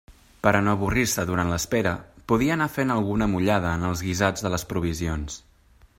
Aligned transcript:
Per 0.45 0.51
a 0.59 0.61
no 0.67 0.71
avorrir-se 0.77 1.25
durant 1.31 1.51
l'espera, 1.51 1.91
podia 2.33 2.55
anar 2.57 2.69
fent 2.79 2.95
alguna 2.97 3.29
mullada 3.35 3.77
en 3.81 3.89
els 3.91 4.03
guisats 4.09 4.47
de 4.47 4.53
les 4.55 4.69
provisions. 4.73 5.41